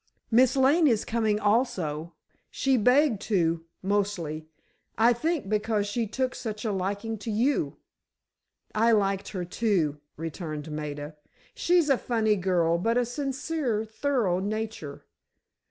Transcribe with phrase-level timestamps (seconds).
[0.31, 2.15] Miss Lane is coming also,
[2.49, 4.47] she begged to, mostly,
[4.97, 7.77] I think, because she took such a liking to you."
[8.73, 11.17] "I liked her, too," returned Maida;
[11.53, 15.05] "she's a funny girl but a sincere, thorough nature."